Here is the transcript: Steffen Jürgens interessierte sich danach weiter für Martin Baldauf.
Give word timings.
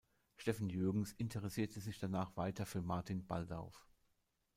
Steffen 0.35 0.67
Jürgens 0.71 1.11
interessierte 1.13 1.79
sich 1.79 1.99
danach 1.99 2.35
weiter 2.35 2.65
für 2.65 2.81
Martin 2.81 3.23
Baldauf. 3.27 3.87